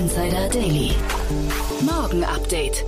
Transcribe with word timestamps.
Insider 0.00 0.48
Daily. 0.48 0.92
Morgen 1.82 2.24
Update. 2.24 2.86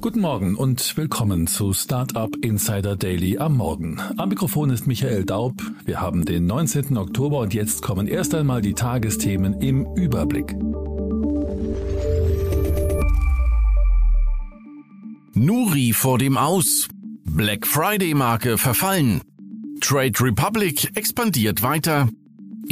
Guten 0.00 0.20
Morgen 0.20 0.54
und 0.56 0.96
willkommen 0.96 1.46
zu 1.46 1.74
Startup 1.74 2.34
Insider 2.40 2.96
Daily 2.96 3.36
am 3.36 3.58
Morgen. 3.58 4.00
Am 4.16 4.30
Mikrofon 4.30 4.70
ist 4.70 4.86
Michael 4.86 5.26
Daub. 5.26 5.52
Wir 5.84 6.00
haben 6.00 6.24
den 6.24 6.46
19. 6.46 6.96
Oktober 6.96 7.40
und 7.40 7.52
jetzt 7.52 7.82
kommen 7.82 8.06
erst 8.06 8.34
einmal 8.34 8.62
die 8.62 8.72
Tagesthemen 8.72 9.60
im 9.60 9.86
Überblick. 9.94 10.56
Nuri 15.34 15.92
vor 15.92 16.16
dem 16.16 16.38
Aus. 16.38 16.88
Black 17.26 17.66
Friday 17.66 18.14
Marke 18.14 18.56
verfallen. 18.56 19.20
Trade 19.82 20.18
Republic 20.18 20.96
expandiert 20.96 21.62
weiter. 21.62 22.08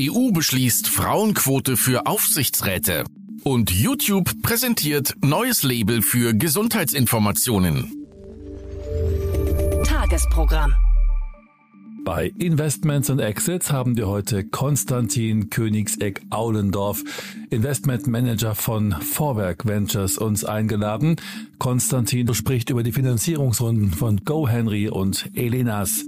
EU 0.00 0.30
beschließt 0.33 0.88
Frauenquote 0.88 1.77
für 1.77 2.06
Aufsichtsräte. 2.06 3.05
Und 3.45 3.71
YouTube 3.71 4.41
präsentiert 4.41 5.15
neues 5.21 5.65
Label 5.65 6.01
für 6.01 6.33
Gesundheitsinformationen. 6.33 7.92
Tagesprogramm. 9.84 10.73
Bei 12.06 12.33
Investments 12.39 13.11
and 13.11 13.20
Exits 13.20 13.70
haben 13.70 13.98
wir 13.98 14.09
heute 14.09 14.45
Konstantin 14.45 15.51
Königseck-Aulendorf, 15.51 17.05
Investment 17.51 18.06
Manager 18.06 18.55
von 18.55 18.92
Vorwerk 18.92 19.67
Ventures, 19.67 20.17
uns 20.17 20.47
eingeladen. 20.47 21.17
Konstantin 21.58 22.33
spricht 22.33 22.70
über 22.70 22.83
die 22.83 22.92
Finanzierungsrunden 22.92 23.91
von 23.91 24.25
GoHenry 24.25 24.89
und 24.89 25.31
Elenas. 25.34 26.06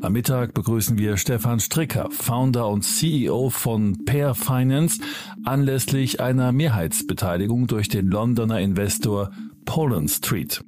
Am 0.00 0.12
Mittag 0.12 0.54
begrüßen 0.54 0.96
wir 0.96 1.16
Stefan 1.16 1.58
Stricker, 1.58 2.08
Founder 2.12 2.68
und 2.68 2.82
CEO 2.82 3.50
von 3.50 4.04
Pair 4.04 4.36
Finance, 4.36 5.00
anlässlich 5.42 6.20
einer 6.20 6.52
Mehrheitsbeteiligung 6.52 7.66
durch 7.66 7.88
den 7.88 8.06
Londoner 8.06 8.60
Investor 8.60 9.32
Poland 9.64 10.08
Street. 10.08 10.64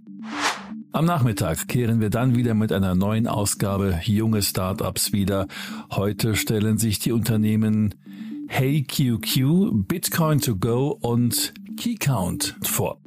Am 0.90 1.04
Nachmittag 1.04 1.68
kehren 1.68 2.00
wir 2.00 2.10
dann 2.10 2.34
wieder 2.34 2.54
mit 2.54 2.72
einer 2.72 2.96
neuen 2.96 3.28
Ausgabe 3.28 4.00
Junge 4.02 4.42
Startups 4.42 5.12
wieder. 5.12 5.46
Heute 5.92 6.34
stellen 6.34 6.78
sich 6.78 6.98
die 6.98 7.12
Unternehmen 7.12 7.94
HeyQQ, 8.48 9.86
Bitcoin 9.86 10.40
to 10.40 10.56
Go 10.56 10.98
und 11.00 11.54
Keycount 11.76 12.56
vor. 12.62 13.00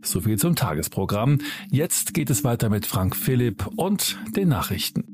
So 0.00 0.20
viel 0.20 0.38
zum 0.38 0.54
Tagesprogramm. 0.54 1.38
Jetzt 1.70 2.14
geht 2.14 2.30
es 2.30 2.44
weiter 2.44 2.68
mit 2.68 2.86
Frank 2.86 3.16
Philipp 3.16 3.66
und 3.74 4.16
den 4.36 4.48
Nachrichten. 4.48 5.13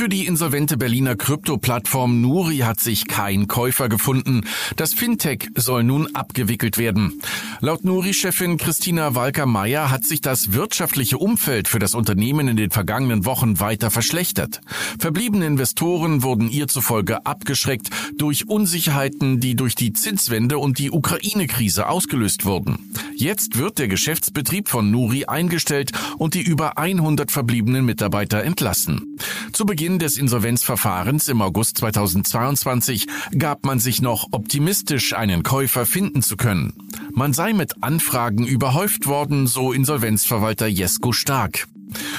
Für 0.00 0.08
die 0.08 0.24
insolvente 0.24 0.78
Berliner 0.78 1.14
Krypto-Plattform 1.14 2.22
Nuri 2.22 2.60
hat 2.60 2.80
sich 2.80 3.06
kein 3.06 3.48
Käufer 3.48 3.90
gefunden. 3.90 4.46
Das 4.76 4.94
Fintech 4.94 5.50
soll 5.56 5.84
nun 5.84 6.14
abgewickelt 6.14 6.78
werden. 6.78 7.20
Laut 7.60 7.84
Nuri-Chefin 7.84 8.56
Christina 8.56 9.14
Walker-Meyer 9.14 9.90
hat 9.90 10.04
sich 10.04 10.22
das 10.22 10.54
wirtschaftliche 10.54 11.18
Umfeld 11.18 11.68
für 11.68 11.78
das 11.78 11.94
Unternehmen 11.94 12.48
in 12.48 12.56
den 12.56 12.70
vergangenen 12.70 13.26
Wochen 13.26 13.60
weiter 13.60 13.90
verschlechtert. 13.90 14.62
Verbliebene 14.98 15.44
Investoren 15.44 16.22
wurden 16.22 16.48
ihr 16.48 16.66
zufolge 16.66 17.26
abgeschreckt 17.26 17.90
durch 18.16 18.48
Unsicherheiten, 18.48 19.38
die 19.38 19.54
durch 19.54 19.74
die 19.74 19.92
Zinswende 19.92 20.56
und 20.56 20.78
die 20.78 20.90
Ukraine-Krise 20.90 21.90
ausgelöst 21.90 22.46
wurden. 22.46 22.90
Jetzt 23.16 23.58
wird 23.58 23.78
der 23.78 23.88
Geschäftsbetrieb 23.88 24.70
von 24.70 24.90
Nuri 24.90 25.26
eingestellt 25.26 25.92
und 26.16 26.32
die 26.32 26.40
über 26.40 26.78
100 26.78 27.30
verbliebenen 27.30 27.84
Mitarbeiter 27.84 28.42
entlassen. 28.42 29.18
Zu 29.52 29.66
Beginn 29.66 29.89
des 29.98 30.16
Insolvenzverfahrens 30.16 31.28
im 31.28 31.42
August 31.42 31.78
2022 31.78 33.06
gab 33.36 33.64
man 33.64 33.78
sich 33.78 34.00
noch 34.00 34.28
optimistisch, 34.30 35.14
einen 35.14 35.42
Käufer 35.42 35.86
finden 35.86 36.22
zu 36.22 36.36
können. 36.36 36.72
Man 37.12 37.32
sei 37.32 37.52
mit 37.52 37.82
Anfragen 37.82 38.46
überhäuft 38.46 39.06
worden, 39.06 39.46
so 39.46 39.72
Insolvenzverwalter 39.72 40.66
Jesko 40.66 41.12
Stark. 41.12 41.66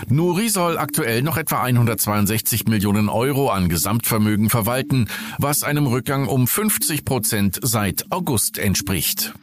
Nuri 0.09 0.49
soll 0.49 0.77
aktuell 0.77 1.21
noch 1.21 1.37
etwa 1.37 1.61
162 1.61 2.65
Millionen 2.65 3.09
Euro 3.09 3.49
an 3.49 3.69
Gesamtvermögen 3.69 4.49
verwalten, 4.49 5.07
was 5.37 5.63
einem 5.63 5.87
Rückgang 5.87 6.27
um 6.27 6.47
50 6.47 7.05
Prozent 7.05 7.59
seit 7.61 8.11
August 8.11 8.57
entspricht. 8.57 9.33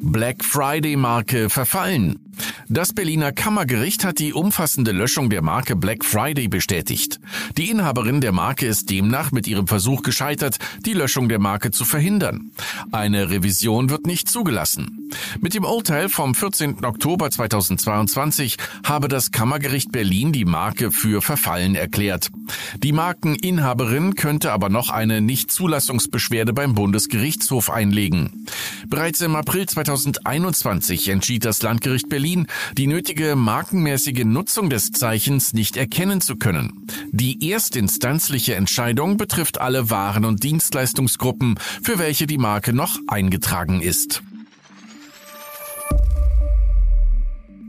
Black 0.00 0.44
Friday 0.44 0.96
Marke 0.96 1.48
verfallen. 1.48 2.23
Das 2.68 2.94
Berliner 2.94 3.30
Kammergericht 3.30 4.04
hat 4.04 4.18
die 4.18 4.32
umfassende 4.32 4.92
Löschung 4.92 5.28
der 5.28 5.42
Marke 5.42 5.76
Black 5.76 6.02
Friday 6.02 6.48
bestätigt. 6.48 7.20
Die 7.58 7.68
Inhaberin 7.68 8.22
der 8.22 8.32
Marke 8.32 8.66
ist 8.66 8.88
demnach 8.88 9.32
mit 9.32 9.46
ihrem 9.46 9.66
Versuch 9.66 10.02
gescheitert, 10.02 10.56
die 10.86 10.94
Löschung 10.94 11.28
der 11.28 11.38
Marke 11.38 11.72
zu 11.72 11.84
verhindern. 11.84 12.52
Eine 12.90 13.28
Revision 13.28 13.90
wird 13.90 14.06
nicht 14.06 14.30
zugelassen. 14.30 15.10
Mit 15.40 15.52
dem 15.54 15.64
Urteil 15.64 16.08
vom 16.08 16.34
14. 16.34 16.84
Oktober 16.84 17.30
2022 17.30 18.56
habe 18.84 19.08
das 19.08 19.30
Kammergericht 19.30 19.92
Berlin 19.92 20.32
die 20.32 20.46
Marke 20.46 20.90
für 20.90 21.20
verfallen 21.20 21.74
erklärt. 21.74 22.30
Die 22.78 22.92
Markeninhaberin 22.92 24.14
könnte 24.14 24.52
aber 24.52 24.70
noch 24.70 24.88
eine 24.88 25.20
Nichtzulassungsbeschwerde 25.20 26.54
beim 26.54 26.74
Bundesgerichtshof 26.74 27.70
einlegen. 27.70 28.46
Bereits 28.88 29.20
im 29.20 29.36
April 29.36 29.66
2021 29.66 31.08
entschied 31.08 31.44
das 31.44 31.62
Landgericht 31.62 32.08
Berlin, 32.08 32.46
die 32.76 32.86
nötige 32.86 33.36
markenmäßige 33.36 34.24
Nutzung 34.24 34.70
des 34.70 34.90
Zeichens 34.90 35.52
nicht 35.52 35.76
erkennen 35.76 36.20
zu 36.20 36.36
können. 36.36 36.86
Die 37.12 37.50
erstinstanzliche 37.50 38.54
Entscheidung 38.54 39.16
betrifft 39.16 39.60
alle 39.60 39.90
Waren- 39.90 40.24
und 40.24 40.42
Dienstleistungsgruppen, 40.42 41.58
für 41.82 41.98
welche 41.98 42.26
die 42.26 42.38
Marke 42.38 42.72
noch 42.72 42.98
eingetragen 43.06 43.80
ist. 43.80 44.22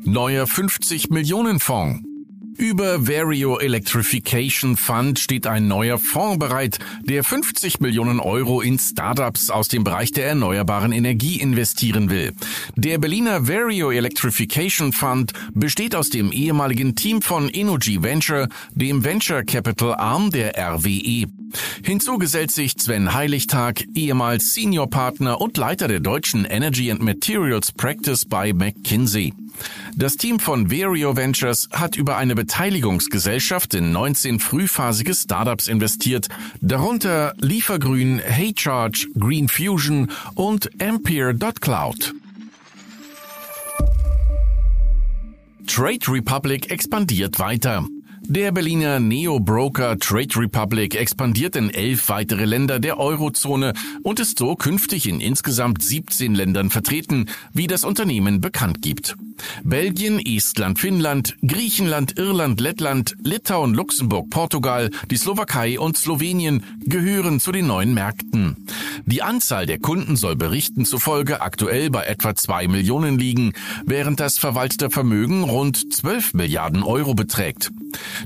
Neuer 0.04 0.46
50 0.46 1.10
Millionen 1.10 1.60
Fonds. 1.60 2.15
Über 2.58 3.06
Vario 3.06 3.58
Electrification 3.60 4.78
Fund 4.78 5.20
steht 5.20 5.46
ein 5.46 5.68
neuer 5.68 5.98
Fonds 5.98 6.40
bereit, 6.40 6.80
der 7.04 7.24
50 7.24 7.82
Millionen 7.82 8.22
Euro 8.22 8.62
in 8.62 8.80
Startups 8.80 9.50
aus 9.50 9.68
dem 9.68 9.84
Bereich 9.84 10.14
der 10.14 10.28
erneuerbaren 10.28 10.94
Energie 10.94 11.40
investieren 11.40 12.10
will. 12.10 12.34
Der 12.76 12.98
Berliner 12.98 13.50
Vario 13.50 13.92
Electrification 13.92 14.94
Fund 14.94 15.34
besteht 15.54 15.96
aus 15.96 16.10
dem 16.10 16.32
ehemaligen 16.32 16.96
Team 16.96 17.22
von 17.22 17.50
Energy 17.50 18.02
Venture, 18.02 18.48
dem 18.72 19.04
Venture 19.04 19.44
Capital 19.44 19.94
Arm 19.96 20.32
der 20.32 20.54
RWE. 20.58 21.26
Hinzu 21.84 22.18
gesellt 22.18 22.52
sich 22.52 22.74
Sven 22.78 23.14
Heiligtag, 23.14 23.84
ehemals 23.96 24.54
Senior 24.54 24.90
Partner 24.90 25.42
und 25.42 25.58
Leiter 25.58 25.88
der 25.88 26.00
deutschen 26.00 26.46
Energy 26.46 26.90
and 26.90 27.02
Materials 27.02 27.72
Practice 27.74 28.26
bei 28.26 28.54
McKinsey. 28.54 29.34
Das 29.96 30.18
Team 30.18 30.40
von 30.40 30.70
Verio 30.70 31.16
Ventures 31.16 31.70
hat 31.72 31.96
über 31.96 32.18
eine 32.18 32.36
Beteiligungsgesellschaft 32.36 33.74
in 33.74 33.92
19 33.92 34.40
frühphasige 34.40 35.14
Startups 35.14 35.68
investiert, 35.68 36.28
darunter 36.62 37.34
Liefergrün, 37.40 38.20
Heycharge, 38.20 39.08
Green 39.18 39.48
Fusion 39.48 40.12
und 40.36 40.70
Ampere.cloud. 40.82 42.14
Trade 45.68 46.08
Republic 46.08 46.72
expandiert 46.72 47.40
weiter. 47.40 47.86
Der 48.28 48.52
Berliner 48.52 49.00
Neo-Broker 49.00 50.00
Trade 50.00 50.36
Republic 50.38 50.96
expandiert 50.96 51.56
in 51.56 51.70
elf 51.70 52.10
weitere 52.10 52.46
Länder 52.46 52.80
der 52.80 52.98
Eurozone 52.98 53.74
und 54.02 54.20
ist 54.20 54.40
so 54.40 54.56
künftig 54.56 55.08
in 55.08 55.22
insgesamt 55.22 55.84
17 55.84 56.34
Ländern 56.34 56.72
vertreten, 56.72 57.30
wie 57.54 57.68
das 57.68 57.84
Unternehmen 57.84 58.42
bekannt 58.42 58.82
gibt. 58.82 59.16
Belgien, 59.64 60.20
Estland, 60.20 60.80
Finnland, 60.80 61.36
Griechenland, 61.46 62.18
Irland, 62.18 62.60
Lettland, 62.60 63.16
Litauen, 63.24 63.74
Luxemburg, 63.74 64.30
Portugal, 64.30 64.90
die 65.10 65.18
Slowakei 65.18 65.80
und 65.80 65.98
Slowenien 65.98 66.64
gehören 66.86 67.40
zu 67.40 67.52
den 67.52 67.68
neuen 67.68 67.94
Märkten. 67.94 68.68
Die 69.06 69.22
Anzahl 69.22 69.66
der 69.66 69.80
Kunden 69.80 70.16
soll 70.16 70.36
Berichten 70.36 70.86
zufolge 70.86 71.42
aktuell 71.42 71.90
bei 71.90 72.04
etwa 72.04 72.36
zwei 72.36 72.68
Millionen 72.68 73.20
liegen, 73.20 73.54
während 73.86 74.20
das 74.20 74.38
verwaltete 74.38 74.90
Vermögen 74.90 75.44
rund 75.44 75.94
12 75.94 76.34
Milliarden 76.34 76.84
Euro 76.84 77.14
beträgt. 77.14 77.72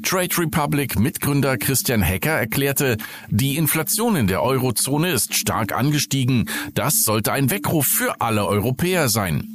Trade 0.04 0.38
Republic 0.38 0.98
Mitgründer 0.98 1.58
Christian 1.58 2.02
Hecker 2.02 2.32
erklärte, 2.32 2.98
die 3.30 3.58
Inflation 3.58 4.16
in 4.16 4.28
der 4.28 4.42
Eurozone 4.42 5.12
ist 5.12 5.36
stark 5.36 5.74
angestiegen. 5.74 6.50
Das 6.74 7.04
sollte 7.04 7.32
ein 7.32 7.52
Weckruf 7.52 7.86
für 7.86 8.22
alle 8.22 8.48
Europäer 8.48 9.10
sein. 9.10 9.48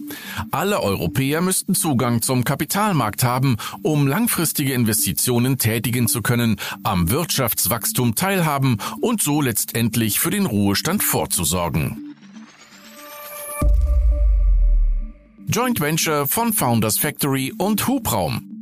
Alle 0.50 0.80
Europäer 0.80 1.40
müssten 1.44 1.74
Zugang 1.74 2.22
zum 2.22 2.44
Kapitalmarkt 2.44 3.24
haben, 3.24 3.56
um 3.82 4.06
langfristige 4.06 4.72
Investitionen 4.72 5.58
tätigen 5.58 6.08
zu 6.08 6.22
können, 6.22 6.56
am 6.82 7.10
Wirtschaftswachstum 7.10 8.14
teilhaben 8.14 8.78
und 9.00 9.22
so 9.22 9.40
letztendlich 9.40 10.18
für 10.18 10.30
den 10.30 10.46
Ruhestand 10.46 11.02
vorzusorgen. 11.02 12.14
Joint 15.46 15.80
Venture 15.80 16.26
von 16.26 16.52
Founders 16.52 16.98
Factory 16.98 17.52
und 17.56 17.86
Hubraum. 17.86 18.53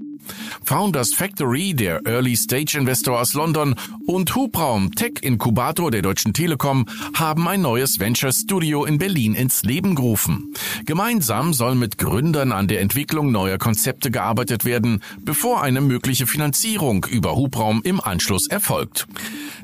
Founders 0.65 1.15
Factory, 1.15 1.75
der 1.75 2.07
Early 2.07 2.37
Stage 2.37 2.79
Investor 2.79 3.21
aus 3.21 3.35
London, 3.35 3.75
und 4.07 4.35
Hubraum, 4.35 4.93
Tech-Inkubator 4.93 5.91
der 5.91 6.03
Deutschen 6.03 6.33
Telekom, 6.33 6.87
haben 7.15 7.49
ein 7.49 7.63
neues 7.63 7.99
Venture 7.99 8.33
Studio 8.33 8.85
in 8.85 8.99
Berlin 8.99 9.35
ins 9.35 9.63
Leben 9.63 9.95
gerufen. 9.95 10.55
Gemeinsam 10.85 11.53
soll 11.53 11.75
mit 11.75 11.99
Gründern 11.99 12.53
an 12.53 12.69
der 12.69 12.81
Entwicklung 12.81 13.33
neuer 13.33 13.59
Konzepte 13.59 14.11
gearbeitet 14.11 14.65
werden, 14.65 15.03
bevor 15.21 15.63
eine 15.63 15.81
mögliche 15.81 16.27
Finanzierung 16.27 17.07
über 17.11 17.37
Hubraum 17.37 17.81
im 17.85 18.01
Anschluss 18.01 18.47
erfolgt. 18.47 19.07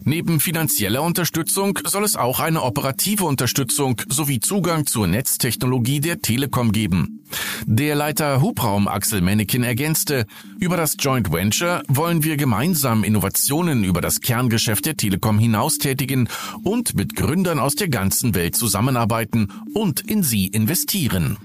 Neben 0.04 0.40
finanzieller 0.40 1.02
Unterstützung 1.02 1.78
soll 1.84 2.04
es 2.04 2.16
auch 2.16 2.40
eine 2.40 2.62
operative 2.62 3.24
Unterstützung 3.24 4.00
sowie 4.08 4.40
Zugang 4.40 4.86
zur 4.86 5.06
Netztechnologie 5.06 6.00
der 6.00 6.22
Telekom 6.22 6.72
geben. 6.72 7.24
Der 7.66 7.94
Leiter 7.94 8.40
Hubraum 8.40 8.88
Axel 8.88 9.20
Mennekin 9.20 9.62
ergänzte, 9.62 10.26
über 10.58 10.76
das 10.76 10.96
Joint 10.98 11.32
Venture 11.32 11.82
wollen 11.88 12.24
wir 12.24 12.36
gemeinsam 12.36 13.04
Innovationen 13.04 13.84
über 13.84 14.00
das 14.00 14.20
Kerngeschäft 14.20 14.86
der 14.86 14.96
Telekom 14.96 15.38
hinaus 15.38 15.78
tätigen 15.78 16.28
und 16.64 16.94
mit 16.94 17.14
Gründern 17.14 17.58
aus 17.58 17.74
der 17.76 17.88
ganzen 17.88 18.34
Welt 18.34 18.56
zusammenarbeiten 18.56 19.52
und 19.74 20.00
in 20.00 20.22
sie 20.22 20.46
investieren. 20.46 21.38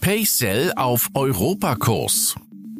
PayCell 0.00 0.72
auf 0.76 1.08
Europakurs. 1.14 2.34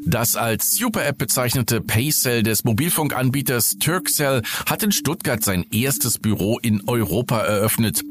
Das 0.05 0.37
als 0.37 0.73
Super-App 0.73 1.19
bezeichnete 1.19 1.81
Paycell 1.81 2.43
des 2.43 2.65
Mobilfunkanbieters 2.65 3.79
Turkcell 3.79 4.43
hat 4.67 4.83
in 4.83 4.93
Stuttgart 4.93 5.43
sein 5.43 5.65
erstes 5.71 6.19
Büro 6.19 6.59
in 6.59 6.83
Europa 6.89 7.41
eröffnet. 7.41 8.03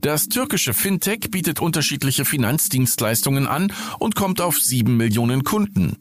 Das 0.00 0.28
türkische 0.28 0.74
Fintech 0.74 1.30
bietet 1.30 1.60
unterschiedliche 1.60 2.24
Finanzdienstleistungen 2.24 3.46
an 3.46 3.72
und 3.98 4.16
kommt 4.16 4.40
auf 4.40 4.58
sieben 4.58 4.96
Millionen 4.96 5.44
Kunden. 5.44 5.96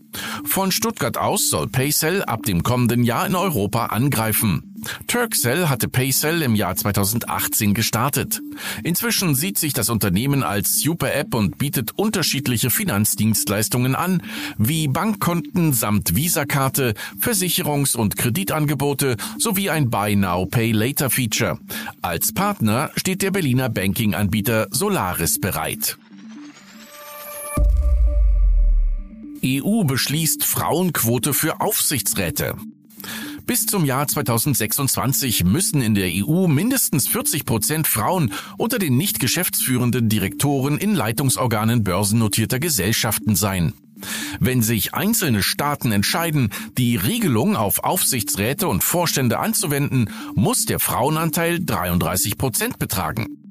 Von 0.46 0.72
Stuttgart 0.72 1.18
aus 1.18 1.50
soll 1.50 1.68
Paycell 1.68 2.24
ab 2.24 2.44
dem 2.44 2.64
kommenden 2.64 3.04
Jahr 3.04 3.28
in 3.28 3.36
Europa 3.36 3.88
angreifen. 3.88 4.75
Turkcell 5.08 5.70
hatte 5.70 5.88
Paycell 5.88 6.42
im 6.42 6.56
Jahr 6.56 6.76
2018 6.76 7.74
gestartet. 7.74 8.42
Inzwischen 8.84 9.36
sieht 9.36 9.58
sich 9.58 9.74
das 9.74 9.90
Unternehmen 9.90 10.44
als 10.44 10.80
Super-App 10.80 11.34
und 11.34 11.58
bietet 11.58 11.92
unterschiedliche 11.98 12.70
Finanzdienstleistungen 12.70 13.96
an, 13.96 14.22
wie 14.58 14.88
Bankkonten 14.88 15.74
samt 15.74 16.16
Visakarte, 16.16 16.94
Versicherungs- 17.20 17.96
und 17.96 18.18
Kreditangebote 18.18 19.18
sowie 19.38 19.70
ein 19.70 19.90
Buy 19.90 20.16
Now 20.16 20.46
Pay 20.46 20.72
Later 20.72 21.10
Feature. 21.10 21.60
Als 22.02 22.34
Partner 22.34 22.92
steht 22.96 23.22
der 23.22 23.32
Berliner 23.32 23.70
Banking-Anbieter 23.70 24.68
Solaris 24.72 25.40
bereit. 25.40 25.98
EU 29.46 29.84
beschließt 29.84 30.44
Frauenquote 30.44 31.34
für 31.34 31.62
Aufsichtsräte. 31.62 32.56
Bis 33.46 33.68
zum 33.68 33.86
Jahr 33.86 34.08
2026 34.08 35.44
müssen 35.44 35.82
in 35.82 35.94
der 35.94 36.10
EU 36.12 36.48
mindestens 36.48 37.08
40 37.08 37.46
Prozent 37.46 37.88
Frauen 37.88 38.34
unter 38.58 38.80
den 38.80 38.98
nicht 38.98 39.20
geschäftsführenden 39.20 40.10
Direktoren 40.10 40.80
in 40.80 40.96
Leitungsorganen 40.96 41.84
börsennotierter 41.84 42.60
Gesellschaften 42.60 43.36
sein. 43.36 43.74
Wenn 44.40 44.64
sich 44.64 44.94
einzelne 44.96 45.44
Staaten 45.44 45.92
entscheiden, 45.92 46.50
die 46.78 46.96
Regelung 46.96 47.56
auf 47.56 47.84
Aufsichtsräte 47.84 48.68
und 48.68 48.84
Vorstände 48.84 49.40
anzuwenden, 49.40 50.10
muss 50.34 50.66
der 50.66 50.80
Frauenanteil 50.80 51.64
33 51.64 52.38
Prozent 52.38 52.80
betragen. 52.80 53.45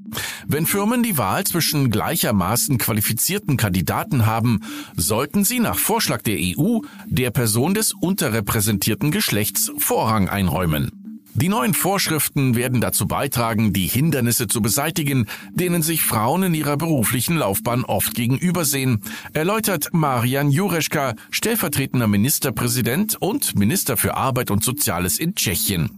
Wenn 0.46 0.66
Firmen 0.66 1.02
die 1.02 1.18
Wahl 1.18 1.44
zwischen 1.44 1.90
gleichermaßen 1.90 2.78
qualifizierten 2.78 3.56
Kandidaten 3.56 4.26
haben, 4.26 4.60
sollten 4.96 5.44
sie 5.44 5.60
nach 5.60 5.78
Vorschlag 5.78 6.22
der 6.22 6.38
EU 6.38 6.80
der 7.06 7.30
Person 7.30 7.74
des 7.74 7.92
unterrepräsentierten 7.92 9.10
Geschlechts 9.10 9.72
Vorrang 9.78 10.28
einräumen. 10.28 11.03
Die 11.36 11.48
neuen 11.48 11.74
Vorschriften 11.74 12.54
werden 12.54 12.80
dazu 12.80 13.08
beitragen, 13.08 13.72
die 13.72 13.88
Hindernisse 13.88 14.46
zu 14.46 14.62
beseitigen, 14.62 15.26
denen 15.52 15.82
sich 15.82 16.02
Frauen 16.02 16.44
in 16.44 16.54
ihrer 16.54 16.76
beruflichen 16.76 17.36
Laufbahn 17.36 17.84
oft 17.84 18.14
gegenübersehen, 18.14 19.02
erläutert 19.32 19.88
Marian 19.92 20.52
Jureschka, 20.52 21.14
stellvertretender 21.30 22.06
Ministerpräsident 22.06 23.20
und 23.20 23.58
Minister 23.58 23.96
für 23.96 24.16
Arbeit 24.16 24.52
und 24.52 24.62
Soziales 24.62 25.18
in 25.18 25.34
Tschechien. 25.34 25.90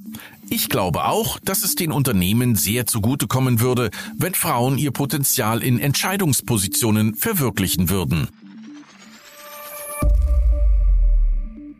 Ich 0.48 0.70
glaube 0.70 1.04
auch, 1.04 1.38
dass 1.40 1.64
es 1.64 1.74
den 1.74 1.92
Unternehmen 1.92 2.54
sehr 2.54 2.86
zugutekommen 2.86 3.60
würde, 3.60 3.90
wenn 4.16 4.32
Frauen 4.32 4.78
ihr 4.78 4.90
Potenzial 4.90 5.62
in 5.62 5.78
Entscheidungspositionen 5.78 7.14
verwirklichen 7.14 7.90
würden. 7.90 8.28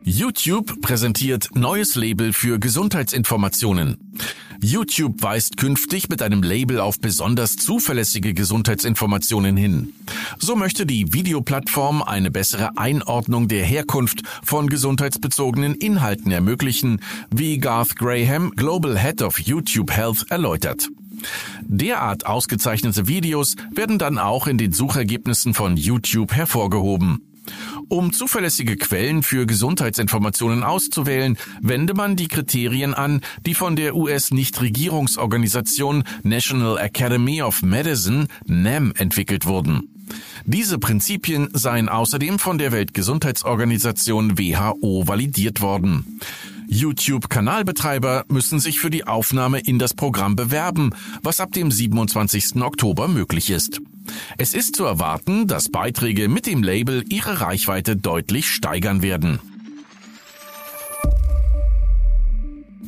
YouTube 0.08 0.80
präsentiert 0.82 1.48
neues 1.54 1.96
Label 1.96 2.32
für 2.32 2.60
Gesundheitsinformationen. 2.60 4.14
YouTube 4.62 5.20
weist 5.20 5.56
künftig 5.56 6.08
mit 6.08 6.22
einem 6.22 6.44
Label 6.44 6.78
auf 6.78 7.00
besonders 7.00 7.56
zuverlässige 7.56 8.32
Gesundheitsinformationen 8.32 9.56
hin. 9.56 9.94
So 10.38 10.54
möchte 10.54 10.86
die 10.86 11.12
Videoplattform 11.12 12.04
eine 12.04 12.30
bessere 12.30 12.78
Einordnung 12.78 13.48
der 13.48 13.64
Herkunft 13.64 14.22
von 14.44 14.68
gesundheitsbezogenen 14.68 15.74
Inhalten 15.74 16.30
ermöglichen, 16.30 17.00
wie 17.34 17.58
Garth 17.58 17.96
Graham, 17.96 18.52
Global 18.54 18.96
Head 18.96 19.22
of 19.22 19.40
YouTube 19.40 19.90
Health, 19.90 20.24
erläutert. 20.30 20.88
Derart 21.62 22.26
ausgezeichnete 22.26 23.08
Videos 23.08 23.56
werden 23.72 23.98
dann 23.98 24.18
auch 24.18 24.46
in 24.46 24.56
den 24.56 24.70
Suchergebnissen 24.70 25.52
von 25.52 25.76
YouTube 25.76 26.32
hervorgehoben. 26.32 27.25
Um 27.88 28.12
zuverlässige 28.12 28.76
Quellen 28.76 29.22
für 29.22 29.46
Gesundheitsinformationen 29.46 30.64
auszuwählen, 30.64 31.38
wende 31.60 31.94
man 31.94 32.16
die 32.16 32.26
Kriterien 32.26 32.94
an, 32.94 33.20
die 33.44 33.54
von 33.54 33.76
der 33.76 33.94
US-Nichtregierungsorganisation 33.94 36.02
National 36.24 36.78
Academy 36.78 37.42
of 37.42 37.62
Medicine, 37.62 38.26
NAM, 38.46 38.92
entwickelt 38.96 39.46
wurden. 39.46 39.88
Diese 40.44 40.78
Prinzipien 40.78 41.48
seien 41.52 41.88
außerdem 41.88 42.40
von 42.40 42.58
der 42.58 42.72
Weltgesundheitsorganisation 42.72 44.36
WHO 44.36 45.06
validiert 45.06 45.60
worden. 45.60 46.18
YouTube-Kanalbetreiber 46.68 48.24
müssen 48.28 48.58
sich 48.58 48.80
für 48.80 48.90
die 48.90 49.06
Aufnahme 49.06 49.60
in 49.60 49.78
das 49.78 49.94
Programm 49.94 50.34
bewerben, 50.34 50.90
was 51.22 51.38
ab 51.38 51.52
dem 51.52 51.70
27. 51.70 52.60
Oktober 52.62 53.06
möglich 53.06 53.50
ist. 53.50 53.80
Es 54.38 54.54
ist 54.54 54.76
zu 54.76 54.84
erwarten, 54.84 55.46
dass 55.46 55.68
Beiträge 55.68 56.28
mit 56.28 56.46
dem 56.46 56.62
Label 56.62 57.04
ihre 57.08 57.40
Reichweite 57.40 57.96
deutlich 57.96 58.50
steigern 58.50 59.02
werden. 59.02 59.40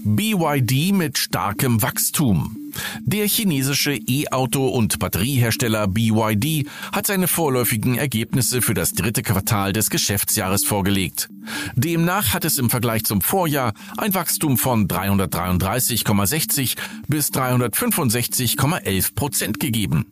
BYD 0.04 0.92
mit 0.92 1.18
starkem 1.18 1.82
Wachstum. 1.82 2.67
Der 3.00 3.26
chinesische 3.26 3.94
E-Auto- 3.94 4.68
und 4.68 4.98
Batteriehersteller 4.98 5.86
BYD 5.88 6.68
hat 6.92 7.06
seine 7.06 7.28
vorläufigen 7.28 7.96
Ergebnisse 7.96 8.62
für 8.62 8.74
das 8.74 8.92
dritte 8.92 9.22
Quartal 9.22 9.72
des 9.72 9.90
Geschäftsjahres 9.90 10.64
vorgelegt. 10.64 11.28
Demnach 11.74 12.34
hat 12.34 12.44
es 12.44 12.58
im 12.58 12.70
Vergleich 12.70 13.04
zum 13.04 13.20
Vorjahr 13.20 13.72
ein 13.96 14.14
Wachstum 14.14 14.58
von 14.58 14.86
333,60 14.88 16.76
bis 17.06 17.30
365,11 17.30 19.14
Prozent 19.14 19.60
gegeben. 19.60 20.06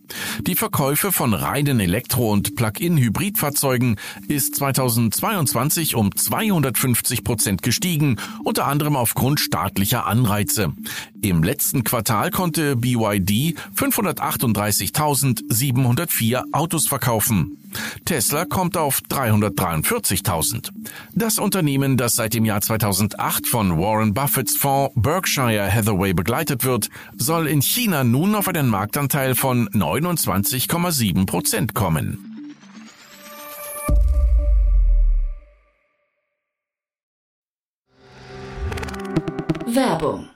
Die 0.47 0.55
Verkäufe 0.55 1.13
von 1.13 1.35
reinen 1.35 1.81
Elektro- 1.81 2.33
und 2.33 2.57
Plug-in-Hybridfahrzeugen 2.57 3.97
ist 4.29 4.57
2022 4.57 5.95
um 5.95 6.15
250 6.15 7.25
Prozent 7.25 7.63
gestiegen, 7.63 8.17
unter 8.45 8.67
anderem 8.67 8.97
aufgrund 8.97 9.41
staatlicher 9.41 10.07
Anreize. 10.07 10.73
Im 11.29 11.43
letzten 11.43 11.83
Quartal 11.83 12.31
konnte 12.31 12.77
BYD 12.77 13.59
538.704 13.75 16.45
Autos 16.53 16.87
verkaufen. 16.87 17.59
Tesla 18.05 18.45
kommt 18.45 18.77
auf 18.77 19.01
343.000. 19.11 20.71
Das 21.15 21.41
Unternehmen, 21.41 21.97
das 21.97 22.13
seit 22.13 22.35
dem 22.35 22.45
Jahr 22.45 22.61
2008 22.61 23.49
von 23.49 23.77
Warren 23.77 24.15
Buffetts 24.15 24.57
Fonds 24.57 24.95
Berkshire 24.95 25.69
Hathaway 25.69 26.13
begleitet 26.13 26.63
wird, 26.65 26.91
soll 27.17 27.49
in 27.49 27.61
China 27.61 28.05
nun 28.05 28.37
auf 28.37 28.47
einen 28.47 28.69
Marktanteil 28.69 29.35
von 29.35 29.69
29,7 29.71 31.27
Prozent 31.27 31.75
kommen. 31.75 32.37
Werbung 39.67 40.36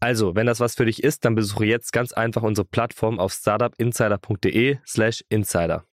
Also, 0.00 0.34
wenn 0.34 0.46
das 0.46 0.60
was 0.60 0.74
für 0.74 0.86
dich 0.86 1.04
ist, 1.04 1.26
dann 1.26 1.34
besuche 1.34 1.66
jetzt 1.66 1.92
ganz 1.92 2.12
einfach 2.12 2.42
unsere 2.42 2.66
Plattform 2.66 3.20
auf 3.20 3.32
startupinsider.de 3.32 4.78
slash 4.86 5.22
insider. 5.28 5.84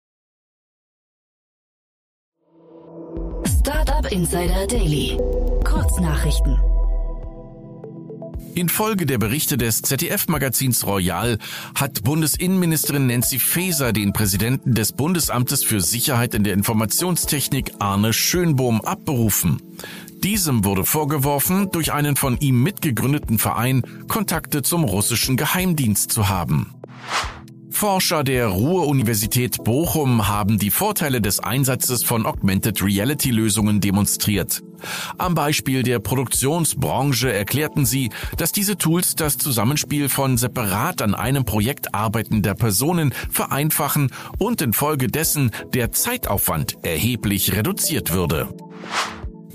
Startup 3.46 4.10
Insider 4.10 4.66
Daily. 4.68 5.18
Kurznachrichten. 5.66 6.58
Infolge 8.56 9.06
der 9.06 9.18
Berichte 9.20 9.58
des 9.58 9.82
ZDF-Magazins 9.84 10.88
Royal 10.88 11.38
hat 11.76 12.04
Bundesinnenministerin 12.04 13.06
Nancy 13.06 13.38
Faeser 13.40 13.94
den 13.94 14.14
Präsidenten 14.14 14.74
des 14.74 14.94
Bundesamtes 14.94 15.64
für 15.64 15.80
Sicherheit 15.80 16.34
in 16.34 16.44
der 16.44 16.54
Informationstechnik 16.54 17.74
Arne 17.80 18.14
Schönbohm 18.14 18.82
abberufen. 18.82 19.62
Diesem 20.24 20.66
wurde 20.66 20.84
vorgeworfen, 20.84 21.70
durch 21.72 21.94
einen 21.94 22.16
von 22.16 22.38
ihm 22.40 22.62
mitgegründeten 22.64 23.40
Verein 23.40 23.84
Kontakte 24.08 24.62
zum 24.62 24.84
russischen 24.84 25.38
Geheimdienst 25.38 26.12
zu 26.12 26.30
haben. 26.30 26.74
Forscher 27.78 28.24
der 28.24 28.48
Ruhr-Universität 28.48 29.64
Bochum 29.64 30.28
haben 30.28 30.58
die 30.58 30.72
Vorteile 30.72 31.22
des 31.22 31.40
Einsatzes 31.40 32.04
von 32.04 32.26
Augmented 32.26 32.82
Reality-Lösungen 32.82 33.82
demonstriert. 33.82 34.64
Am 35.20 35.36
Beispiel 35.36 35.84
der 35.84 36.00
Produktionsbranche 36.00 37.32
erklärten 37.32 37.86
sie, 37.86 38.10
dass 38.36 38.52
diese 38.52 38.80
Tools 38.80 39.14
das 39.14 39.38
Zusammenspiel 39.38 40.10
von 40.10 40.38
separat 40.38 41.04
an 41.04 41.14
einem 41.14 41.46
Projekt 41.46 41.94
arbeitender 41.94 42.56
Personen 42.56 43.14
vereinfachen 43.30 44.10
und 44.40 44.64
infolgedessen 44.64 45.52
der 45.76 45.92
Zeitaufwand 45.92 46.78
erheblich 46.82 47.56
reduziert 47.56 48.12
würde. 48.12 48.50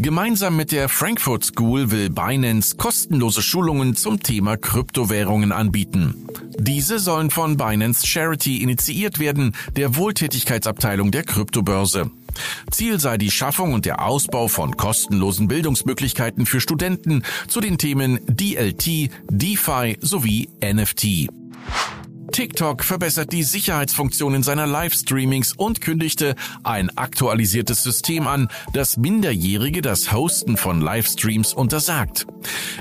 Gemeinsam 0.03 0.57
mit 0.57 0.73
der 0.73 0.89
Frankfurt 0.89 1.45
School 1.45 1.93
will 1.93 2.11
Binance 2.11 2.77
kostenlose 2.77 3.41
Schulungen 3.41 3.95
zum 3.95 4.21
Thema 4.21 4.57
Kryptowährungen 4.57 5.53
anbieten. 5.53 6.27
Diese 6.59 6.99
sollen 6.99 7.31
von 7.31 7.57
Binance 7.57 8.05
Charity 8.05 8.65
initiiert 8.65 9.21
werden, 9.21 9.55
der 9.77 9.95
Wohltätigkeitsabteilung 9.95 11.13
der 11.13 11.23
Kryptobörse. 11.23 12.11
Ziel 12.73 12.99
sei 12.99 13.17
die 13.17 13.31
Schaffung 13.31 13.75
und 13.75 13.87
der 13.87 14.05
Ausbau 14.05 14.49
von 14.49 14.77
kostenlosen 14.77 15.47
Bildungsmöglichkeiten 15.47 16.47
für 16.47 16.61
Studenten 16.61 17.23
zu 17.47 17.61
den 17.61 17.79
Themen 17.79 18.19
DLT, 18.27 19.09
DeFi 19.31 19.99
sowie 20.01 20.49
NFT. 20.61 21.29
TikTok 22.33 22.83
verbessert 22.83 23.31
die 23.31 23.43
Sicherheitsfunktionen 23.43 24.43
seiner 24.43 24.67
Livestreamings 24.67 25.53
und 25.53 25.83
kündigte 25.83 26.35
ein 26.65 26.91
aktualisiertes 26.97 27.83
System 27.83 28.27
an, 28.27 28.49
das 28.73 28.97
Minderjährige 28.97 29.83
das 29.83 30.13
Hosten 30.13 30.57
von 30.57 30.81
Livestreams 30.81 31.53
untersagt. 31.53 32.27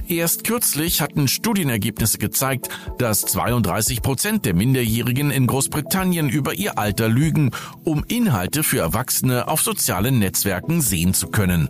Erst 0.07 0.45
kürzlich 0.45 1.01
hatten 1.01 1.27
Studienergebnisse 1.27 2.17
gezeigt, 2.17 2.69
dass 2.97 3.21
32 3.23 4.01
Prozent 4.01 4.45
der 4.45 4.53
Minderjährigen 4.53 5.31
in 5.31 5.47
Großbritannien 5.47 6.29
über 6.29 6.53
ihr 6.53 6.79
Alter 6.79 7.09
lügen, 7.09 7.51
um 7.83 8.05
Inhalte 8.07 8.63
für 8.63 8.79
Erwachsene 8.79 9.49
auf 9.49 9.61
sozialen 9.61 10.17
Netzwerken 10.17 10.79
sehen 10.79 11.13
zu 11.13 11.27
können. 11.27 11.69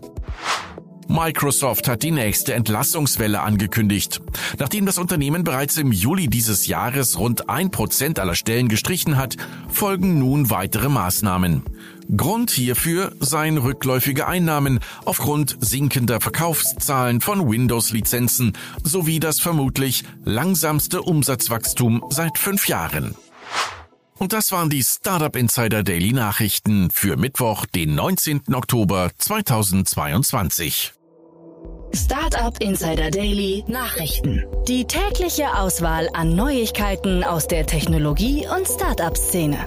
Microsoft 1.08 1.88
hat 1.88 2.04
die 2.04 2.12
nächste 2.12 2.54
Entlassungswelle 2.54 3.42
angekündigt. 3.42 4.22
Nachdem 4.60 4.86
das 4.86 4.98
Unternehmen 4.98 5.44
bereits 5.44 5.78
im 5.78 5.92
Juli 5.92 6.28
dieses 6.28 6.68
Jahres 6.68 7.20
rund 7.20 7.50
ein 7.50 7.72
Prozent 7.72 8.20
aller 8.20 8.36
Stellen 8.36 8.70
gestrichen 8.70 9.18
hat, 9.18 9.38
folgen 9.68 10.20
nun 10.20 10.50
weitere 10.50 10.90
Maßnahmen. 10.90 11.64
Grund 12.16 12.52
hierfür 12.52 13.14
seien 13.20 13.58
rückläufige 13.58 14.28
Einnahmen 14.28 14.80
aufgrund 15.06 15.58
sinkender 15.62 16.20
Verkaufszahlen 16.20 17.22
von 17.22 17.50
Windows-Lizenzen 17.50 18.54
sowie 18.84 19.20
das 19.20 19.40
vermutlich 19.40 20.04
langsamste 20.26 21.02
Umsatzwachstum 21.02 22.04
seit 22.10 22.38
fünf 22.38 22.68
Jahren. 22.68 23.16
Und 24.22 24.34
das 24.34 24.52
waren 24.52 24.70
die 24.70 24.84
Startup 24.84 25.36
Insider 25.36 25.82
Daily 25.82 26.14
Nachrichten 26.14 26.92
für 26.92 27.18
Mittwoch, 27.18 27.66
den 27.66 27.96
19. 27.96 28.54
Oktober 28.54 29.10
2022. 29.18 30.94
Startup 31.92 32.56
Insider 32.62 33.10
Daily 33.10 33.64
Nachrichten. 33.68 34.46
Die 34.68 34.86
tägliche 34.86 35.58
Auswahl 35.58 36.08
an 36.14 36.36
Neuigkeiten 36.36 37.24
aus 37.24 37.48
der 37.48 37.66
Technologie- 37.66 38.46
und 38.48 38.68
Startup-Szene. 38.68 39.58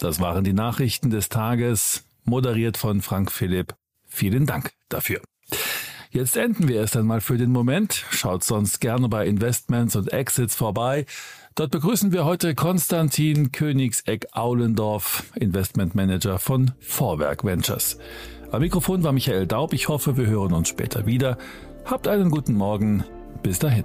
Das 0.00 0.20
waren 0.20 0.44
die 0.44 0.52
Nachrichten 0.52 1.08
des 1.08 1.30
Tages, 1.30 2.04
moderiert 2.24 2.76
von 2.76 3.00
Frank 3.00 3.32
Philipp. 3.32 3.74
Vielen 4.06 4.44
Dank 4.44 4.72
dafür. 4.90 5.22
Jetzt 6.10 6.36
enden 6.36 6.68
wir 6.68 6.76
erst 6.76 6.96
einmal 6.96 7.20
für 7.20 7.38
den 7.38 7.50
Moment. 7.50 8.04
Schaut 8.10 8.44
sonst 8.44 8.80
gerne 8.80 9.08
bei 9.08 9.26
Investments 9.26 9.96
und 9.96 10.12
Exits 10.12 10.54
vorbei. 10.54 11.06
Dort 11.56 11.70
begrüßen 11.70 12.10
wir 12.10 12.24
heute 12.24 12.56
Konstantin 12.56 13.52
Königseck-Aulendorf, 13.52 15.22
Investmentmanager 15.36 16.40
von 16.40 16.72
Vorwerk 16.80 17.44
Ventures. 17.44 17.96
Am 18.50 18.60
Mikrofon 18.60 19.04
war 19.04 19.12
Michael 19.12 19.46
Daub. 19.46 19.72
Ich 19.72 19.86
hoffe, 19.88 20.16
wir 20.16 20.26
hören 20.26 20.52
uns 20.52 20.68
später 20.68 21.06
wieder. 21.06 21.38
Habt 21.84 22.08
einen 22.08 22.30
guten 22.30 22.54
Morgen. 22.54 23.04
Bis 23.44 23.60
dahin. 23.60 23.84